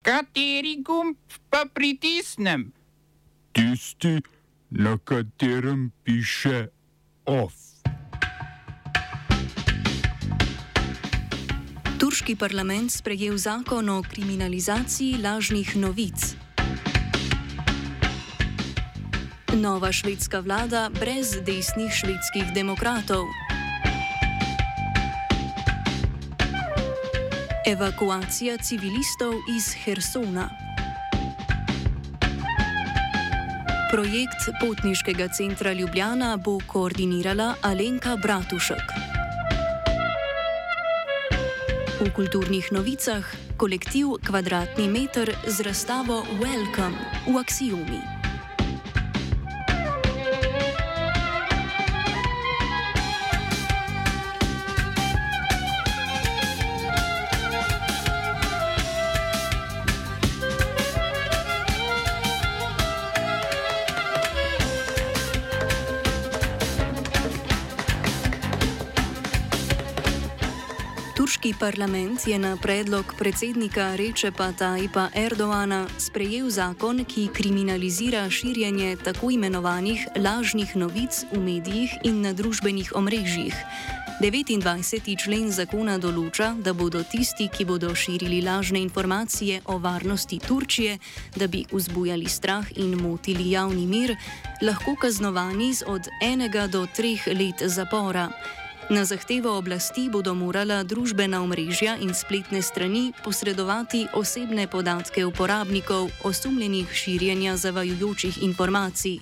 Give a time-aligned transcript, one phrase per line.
[0.00, 1.16] Kateri gumb
[1.50, 2.72] pa pritisnem?
[3.52, 4.22] Tisti,
[4.70, 6.68] na katerem piše
[7.26, 7.52] OF.
[12.00, 16.32] Turški parlament sprejel zakon o kriminalizaciji lažnih novic.
[19.52, 23.49] Nova švedska vlada brez desnih švedskih demokratov.
[27.66, 30.50] Evakuacija civilistov iz Hersona.
[33.92, 38.82] Projekt potniškega centra Ljubljana bo koordinirala Alenka Bratušek.
[42.00, 43.24] V kulturnih novicah
[43.56, 46.96] kolektiv Kvadratni meter z razstavo Welcome
[47.26, 48.19] v Axiumi.
[71.20, 79.28] Turški parlament je na predlog predsednika Rečepa Tajpa Erdoana sprejel zakon, ki kriminalizira širjenje tako
[79.30, 83.52] imenovanih lažnih novic v medijih in na družbenih omrežjih.
[84.24, 85.12] 29.
[85.20, 90.96] člen zakona določa, da bodo tisti, ki bodo širili lažne informacije o varnosti Turčije,
[91.36, 94.16] da bi vzbujali strah in motili javni mir,
[94.64, 98.30] lahko kaznovani z od enega do treh let zapora.
[98.90, 106.90] Na zahtevo oblasti bodo morala družbena omrežja in spletne strani posredovati osebne podatke uporabnikov osumljenih
[106.90, 109.20] širjenja zavajujočih informacij.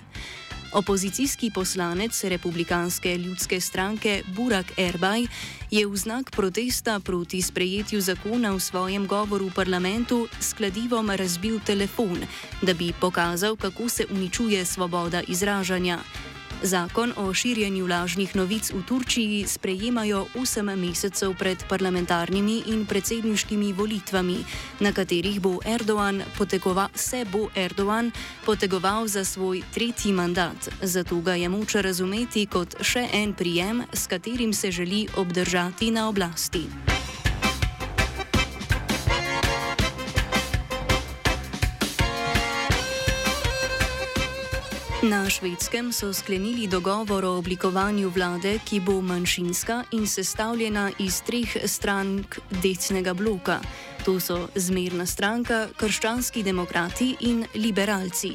[0.73, 5.27] Opozicijski poslanec Republikanske ljudske stranke Burak Erbaj
[5.71, 11.59] je v znak protesta proti sprejetju zakona v svojem govoru v parlamentu s kladivom razbil
[11.61, 12.17] telefon,
[12.61, 15.99] da bi pokazal, kako se uničuje svoboda izražanja.
[16.63, 24.37] Zakon o širjenju lažnih novic v Turčiji sprejemajo 8 mesecev pred parlamentarnimi in predsedniškimi volitvami,
[24.79, 26.23] na katerih bo Erdoan
[26.95, 28.11] se bo Erdoan
[28.45, 30.69] potegoval za svoj tretji mandat.
[30.81, 36.09] Zato ga je moč razumeti kot še en prijem, s katerim se želi obdržati na
[36.09, 36.88] oblasti.
[45.03, 51.55] Na švedskem so sklenili dogovor o oblikovanju vlade, ki bo manjšinska in sestavljena iz treh
[51.65, 53.61] strank desnega bloka.
[54.05, 58.33] To so zmerna stranka, krščanski demokrati in liberalci.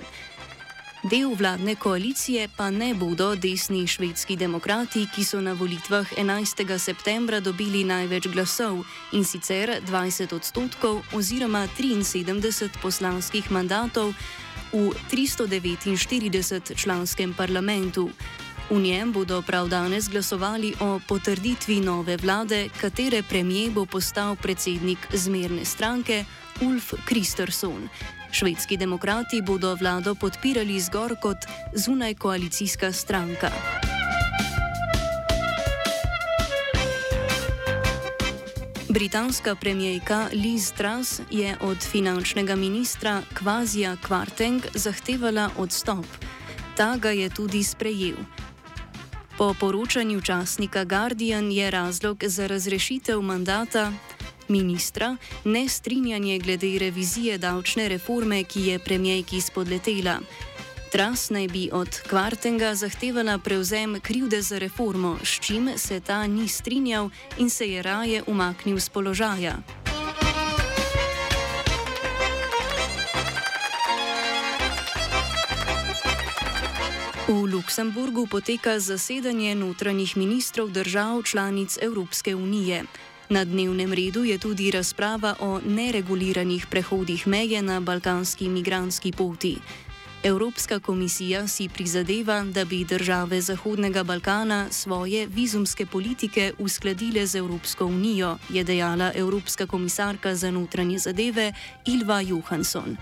[1.04, 6.78] Del vladne koalicije pa ne bodo desni švedski demokrati, ki so na volitvah 11.
[6.78, 14.14] septembra dobili največ glasov in sicer 20 odstotkov oziroma 73 poslanskih mandatov
[14.72, 18.08] v 349 članskem parlamentu.
[18.70, 24.98] V njem bodo prav danes glasovali o potrditvi nove vlade, katere premije bo postal predsednik
[25.12, 26.24] zmerne stranke
[26.60, 27.88] Ulf Kristersson.
[28.34, 31.36] Švedski demokrati bodo vlado podpirali zgor kot
[31.74, 33.50] zunaj koalicijska stranka.
[38.88, 46.06] Britanska premijejka Liz Truss je od finančnega ministra Kvazija Kvarteng zahtevala odstop.
[46.76, 48.16] Ta ga je tudi sprejel.
[49.38, 53.92] Po poročanju časnika Guardian je razlog za razrešitev mandata
[54.48, 60.18] ministra nestrinjanje glede revizije davčne reforme, ki je premijejki spodletela.
[60.92, 66.48] Tras naj bi od Kvartenga zahtevala prevzem krivde za reformo, s čim se ta ni
[66.48, 69.56] strinjal in se je raje umaknil z položaja.
[77.28, 82.84] V Luksemburgu poteka zasedanje notranjih ministrov držav članic Evropske unije.
[83.28, 89.56] Na dnevnem redu je tudi razprava o nereguliranih prehodih meje na balkanski migranski poti.
[90.24, 97.86] Evropska komisija si prizadeva, da bi države Zahodnega Balkana svoje vizumske politike uskladile z Evropsko
[97.86, 101.52] unijo, je dejala Evropska komisarka za notranje zadeve
[101.86, 102.96] Ilva Johansson.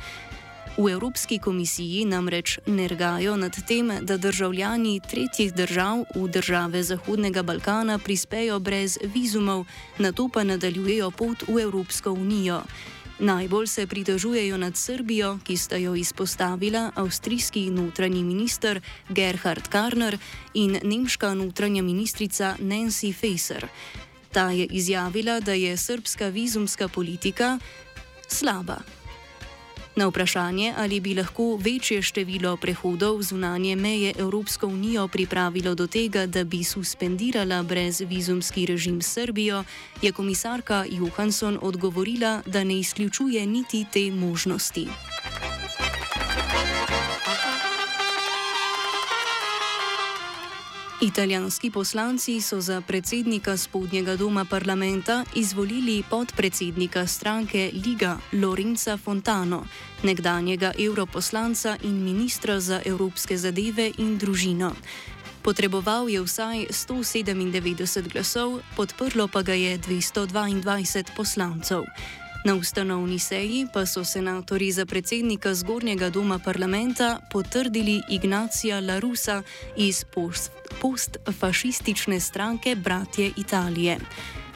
[0.76, 7.98] V Evropski komisiji namreč nergajo nad tem, da državljani tretjih držav v države Zahodnega Balkana
[7.98, 9.66] prispejo brez vizumov,
[9.98, 12.62] na to pa nadaljujejo pot v Evropsko unijo.
[13.18, 20.18] Najbolj se pritožujejo nad Srbijo, ki sta jo izpostavila avstrijski notranji minister Gerhard Karner
[20.54, 23.68] in nemška notranja ministrica Nancy Faeser.
[24.32, 27.58] Ta je izjavila, da je srpska vizumska politika
[28.28, 29.01] slaba.
[29.96, 36.26] Na vprašanje, ali bi lahko večje število prehodov zunanje meje Evropsko unijo pripravilo do tega,
[36.26, 39.64] da bi suspendirala brezvizumski režim Srbijo,
[40.02, 44.86] je komisarka Johansson odgovorila, da ne izključuje niti te možnosti.
[51.02, 59.64] Italijanski poslanci so za predsednika spodnjega doma parlamenta izvolili podpredsednika stranke Liga Lorenza Fontano,
[60.02, 64.72] nekdanjega europoslanca in ministra za evropske zadeve in družino.
[65.42, 71.82] Potreboval je vsaj 197 glasov, podprlo pa ga je 222 poslancev.
[72.44, 79.42] Na ustanovni seji pa so senatori za predsednika zgornjega doma parlamenta potrdili Ignacija Larusa
[79.76, 80.04] iz
[80.80, 83.98] postfašistične stranke Bratje Italije.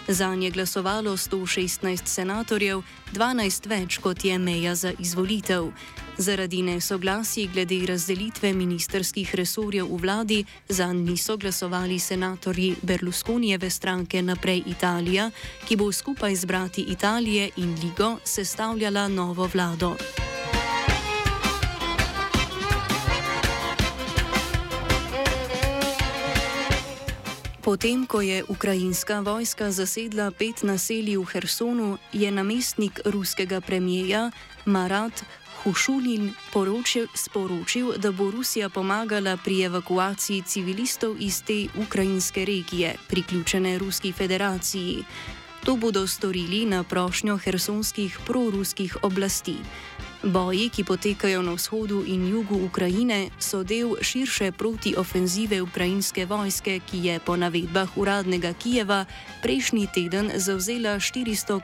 [0.08, 2.82] Za nje je glasovalo 116 senatorjev,
[3.12, 5.72] 12 več kot je meja za izvolitev.
[6.18, 14.62] Zaradi nesoglasij glede razdelitve ministerskih resorjev v vladi za niso glasovali senatorji Berlusconijeve stranke Naprej
[14.66, 15.30] Italija,
[15.68, 19.96] ki bo skupaj z brati Italije in Ligo sestavljala novo vlado.
[27.66, 34.30] Potem, ko je ukrajinska vojska zasedla pet naselij v Hersonu, je namestnik ruskega premijeja
[34.64, 35.24] Marat
[35.64, 43.78] Hušulin poročil, sporočil, da bo Rusija pomagala pri evakuaciji civilistov iz te ukrajinske regije, priključene
[43.78, 45.02] Ruski federaciji.
[45.66, 49.56] To bodo storili na prošnjo hersonskih proruskih oblasti.
[50.22, 57.04] Boji, ki potekajo na vzhodu in jugu Ukrajine, so del širše protiofenzive ukrajinske vojske, ki
[57.06, 59.04] je po navedbah uradnega Kijeva
[59.42, 61.60] prejšnji teden zavzela 400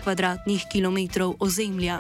[0.73, 1.99] km2 ozemlja.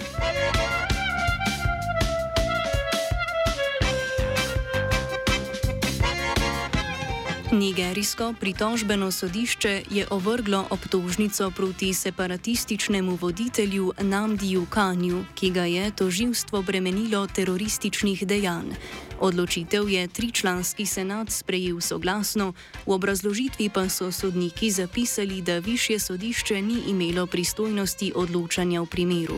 [7.52, 16.62] Nigerijsko pritožbeno sodišče je ovrglo obtožnico proti separatističnemu voditelju Namdiju Kanju, ki ga je toživstvo
[16.62, 18.72] bremenilo terorističnih dejanj.
[19.20, 22.52] Odločitev je tričlanski senat sprejel soglasno,
[22.86, 29.36] v obrazložitvi pa so sodniki zapisali, da više sodišče ni imelo pristojnosti odločanja v primeru.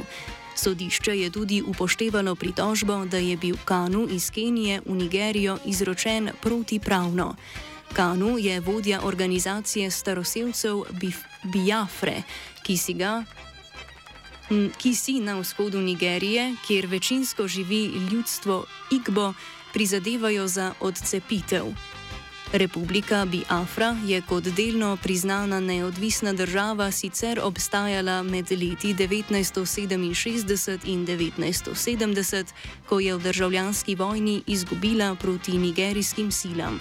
[0.57, 7.35] Sodišče je tudi upoštevalo pritožbo, da je bil Kanu iz Kenije v Nigerijo izročen protipravno.
[7.93, 10.83] Kanu je vodja organizacije staroseljcev
[11.43, 12.23] Biafre,
[12.63, 13.25] ki si, ga,
[14.79, 19.33] ki si na vzhodu Nigerije, kjer večinsko živi ljudstvo Igbo,
[19.73, 21.65] prizadevajo za odcepitev.
[22.55, 32.45] Republika Biafra je kot delno priznana neodvisna država sicer obstajala med leti 1967 in 1970,
[32.89, 36.81] ko je v državljanski vojni izgubila proti nigerijskim silam.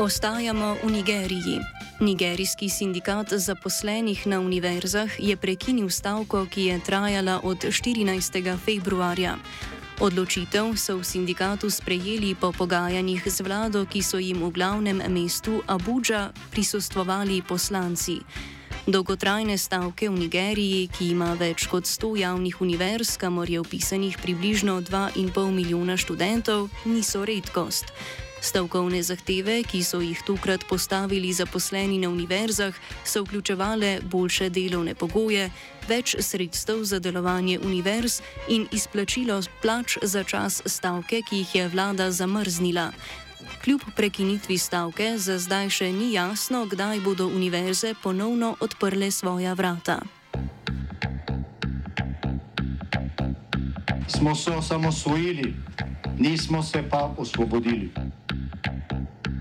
[0.00, 1.60] Ostajamo v Nigeriji.
[2.00, 8.56] Nigerijski sindikat zaposlenih na univerzah je prekinil stavko, ki je trajala od 14.
[8.64, 9.36] februarja.
[10.00, 15.60] Odločitev so v sindikatu sprejeli po pogajanjih z vlado, ki so jim v glavnem mestu
[15.68, 18.24] Abuja prisustvovali poslanci.
[18.88, 24.80] Dolgotrajne stavke v Nigeriji, ki ima več kot 100 javnih univerz, kamor je upisanih približno
[24.80, 27.92] 2,5 milijona študentov, niso redkost.
[28.40, 35.50] Stavkovne zahteve, ki so jih tokrat postavili zaposleni na univerzah, so vključevale boljše delovne pogoje,
[35.88, 42.10] več sredstev za delovanje univerz in izplačilo plač za čas stavke, ki jih je vlada
[42.10, 42.92] zamrznila.
[43.64, 50.00] Kljub prekinitvi stavke, za zdaj še ni jasno, kdaj bodo univerze ponovno odprle svoja vrata.
[54.08, 55.54] Smo se osamosvojili,
[56.18, 57.92] nismo se pa osvobodili.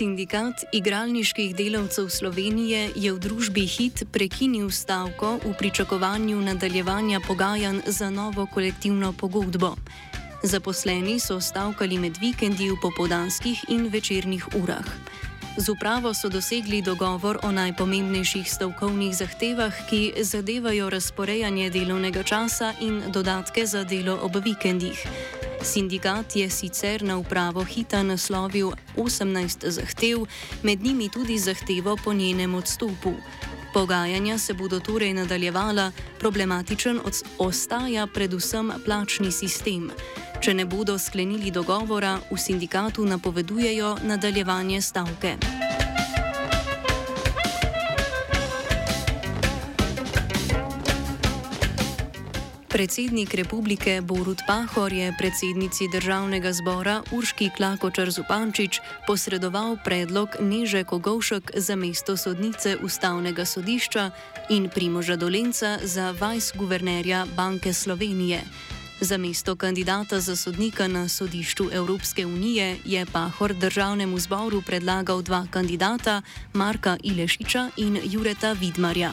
[0.00, 8.08] Sindikat igralniških delavcev Slovenije je v družbi Hit prekinil stavko v pričakovanju nadaljevanja pogajanj za
[8.08, 9.74] novo kolektivno pogodbo.
[10.40, 14.88] Zaposleni so stavkali med vikendi v popodanskih in večernih urah.
[15.56, 23.02] Z upravo so dosegli dogovor o najpomembnejših stavkovnih zahtevah, ki zadevajo razporejanje delovnega časa in
[23.10, 25.06] dodatke za delo ob vikendih.
[25.62, 30.26] Sindikat je sicer na upravo Hita naslovil 18 zahtev,
[30.62, 33.12] med njimi tudi zahtevo po njenem odstopu.
[33.74, 37.00] Pogajanja se bodo torej nadaljevala, problematičen
[37.38, 39.90] ostaja predvsem plačni sistem.
[40.40, 45.36] Če ne bodo sklenili dogovora, v sindikatu napovedujejo nadaljevanje stavke.
[52.72, 61.52] Predsednik republike Borut Pahor je predsednici državnega zbora Urški Klakočar Zupančič posredoval predlog Neže Kogovšek
[61.60, 64.10] za mesto sodnice ustavnega sodišča
[64.48, 68.40] in Primoža Dolenca za vajs guvernerja Banke Slovenije.
[69.00, 75.46] Za mesto kandidata za sodnika na sodišču Evropske unije je Pahor državnemu zboru predlagal dva
[75.50, 79.12] kandidata, Marka Ilešiča in Jureta Vidmarja.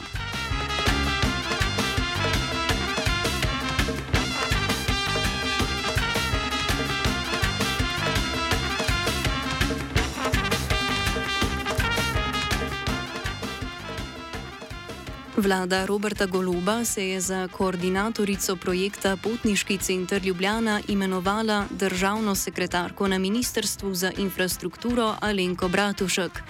[15.38, 23.18] Vlada Roberta Goluba se je za koordinatorico projekta Potniški center Ljubljana imenovala državno sekretarko na
[23.18, 26.42] Ministrstvu za infrastrukturo Alenko Bratušek.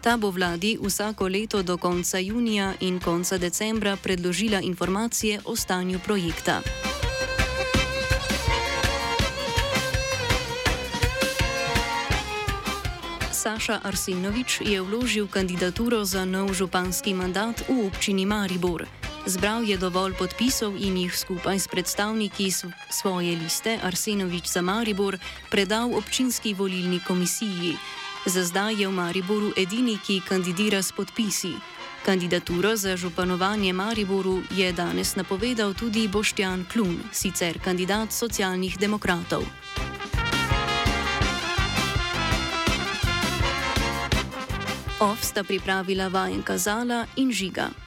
[0.00, 5.98] Ta bo vladi vsako leto do konca junija in konca decembra predložila informacije o stanju
[6.04, 6.60] projekta.
[13.42, 18.86] Saša Arsenovič je vložil kandidaturo za nov županski mandat v občini Maribor.
[19.26, 22.54] Zbral je dovolj podpisov in jih skupaj s predstavniki
[22.86, 25.18] svoje liste Arsenovič za Maribor
[25.50, 27.74] predal občinski volilni komisiji.
[28.30, 31.58] Za zdaj je v Mariboru edini, ki kandidira s podpisi.
[32.06, 39.42] Kandidaturo za županovanje Mariboru je danes napovedal tudi Boštjan Klun, sicer kandidat socialnih demokratov.
[45.02, 47.81] OF sta pripravila vajenka Zala in Žiga.